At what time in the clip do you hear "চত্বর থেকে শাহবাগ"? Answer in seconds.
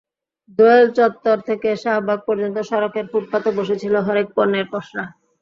0.97-2.19